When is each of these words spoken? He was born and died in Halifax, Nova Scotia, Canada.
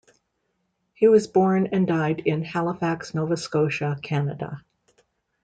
He 0.95 1.07
was 1.07 1.27
born 1.27 1.67
and 1.67 1.85
died 1.85 2.21
in 2.21 2.43
Halifax, 2.43 3.13
Nova 3.13 3.37
Scotia, 3.37 3.99
Canada. 4.01 4.65